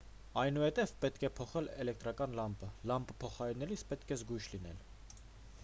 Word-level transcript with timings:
այնուհետև 0.43 0.93
պետք 1.03 1.25
է 1.27 1.29
փոխել 1.39 1.69
էլեկտրական 1.83 2.33
լամպը 2.39 2.69
լամպը 2.93 3.17
փոխարինելիս 3.25 3.85
պետք 3.93 4.15
է 4.15 4.17
զգույշ 4.23 4.49
լինել 4.55 4.81